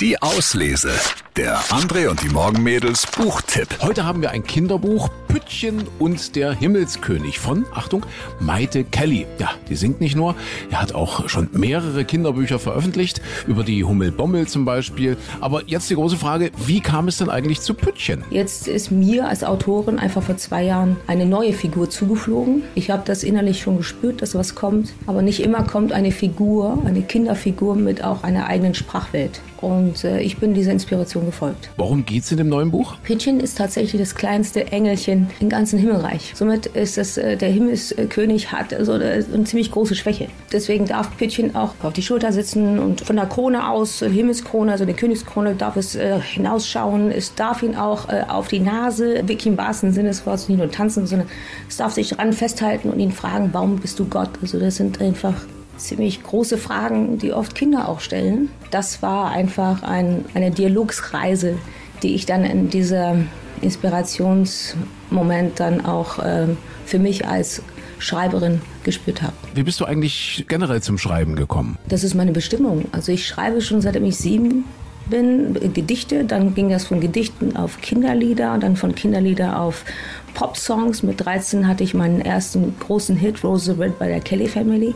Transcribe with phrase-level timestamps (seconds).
[0.00, 0.94] Die Auslese.
[1.36, 3.68] Der André und die Morgenmädels Buchtipp.
[3.82, 8.04] Heute haben wir ein Kinderbuch, Püttchen und der Himmelskönig von, Achtung,
[8.40, 9.26] Maite Kelly.
[9.38, 10.34] Ja, die singt nicht nur,
[10.72, 15.16] er hat auch schon mehrere Kinderbücher veröffentlicht, über die Hummelbommel zum Beispiel.
[15.40, 18.24] Aber jetzt die große Frage, wie kam es denn eigentlich zu Püttchen?
[18.30, 22.64] Jetzt ist mir als Autorin einfach vor zwei Jahren eine neue Figur zugeflogen.
[22.74, 24.94] Ich habe das innerlich schon gespürt, dass was kommt.
[25.06, 29.40] Aber nicht immer kommt eine Figur, eine Kinderfigur mit auch einer eigenen Sprachwelt.
[29.60, 31.70] Und äh, ich bin dieser Inspiration gefolgt.
[31.76, 32.96] Worum geht's in dem neuen Buch?
[33.02, 36.32] Pidgin ist tatsächlich das kleinste Engelchen im ganzen Himmelreich.
[36.34, 40.28] Somit ist es, äh, der Himmelskönig hat also eine, eine ziemlich große Schwäche.
[40.52, 44.72] Deswegen darf Pidgin auch auf die Schulter sitzen und von der Krone aus, äh, Himmelskrone,
[44.72, 47.10] also der Königskrone, darf es äh, hinausschauen.
[47.10, 50.70] Es darf ihn auch auf die Nase, wirklich im wahrsten Sinne des Wortes, nicht nur
[50.70, 51.28] tanzen, sondern
[51.68, 54.30] es darf sich ran festhalten und ihn fragen, warum bist du Gott?
[54.42, 55.34] Also das sind einfach
[55.80, 58.50] ziemlich große Fragen, die oft Kinder auch stellen.
[58.70, 61.58] Das war einfach ein, eine Dialogsreise,
[62.02, 63.16] die ich dann in dieser
[63.60, 66.46] Inspirationsmoment dann auch äh,
[66.86, 67.62] für mich als
[67.98, 69.34] Schreiberin gespürt habe.
[69.54, 71.78] Wie bist du eigentlich generell zum Schreiben gekommen?
[71.88, 72.86] Das ist meine Bestimmung.
[72.92, 74.64] Also ich schreibe schon seitdem ich sieben
[75.10, 76.24] bin, Gedichte.
[76.24, 79.84] Dann ging das von Gedichten auf Kinderlieder, dann von Kinderlieder auf
[80.34, 81.02] Pop-Songs.
[81.02, 84.94] Mit 13 hatte ich meinen ersten großen Hit, Rose Red bei der Kelly Family.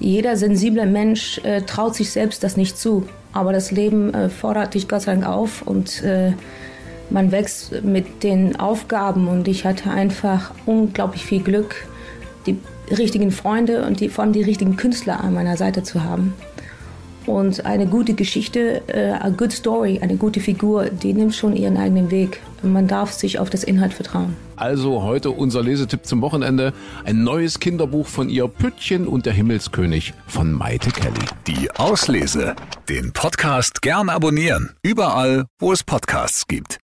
[0.00, 3.06] Jeder sensible Mensch äh, traut sich selbst das nicht zu.
[3.32, 6.32] Aber das Leben äh, fordert dich Gott sei Dank auf und äh,
[7.10, 9.28] man wächst mit den Aufgaben.
[9.28, 11.86] Und ich hatte einfach unglaublich viel Glück,
[12.46, 12.58] die
[12.90, 16.34] richtigen Freunde und die, vor allem die richtigen Künstler an meiner Seite zu haben.
[17.26, 21.76] Und eine gute Geschichte, äh, a good story, eine gute Figur, die nimmt schon ihren
[21.76, 22.40] eigenen Weg.
[22.62, 24.36] Man darf sich auf das Inhalt vertrauen.
[24.56, 26.72] Also heute unser Lesetipp zum Wochenende.
[27.04, 31.26] Ein neues Kinderbuch von ihr, Püttchen und der Himmelskönig von Maite Kelly.
[31.46, 32.54] Die Auslese.
[32.88, 34.70] Den Podcast gern abonnieren.
[34.82, 36.78] Überall, wo es Podcasts gibt.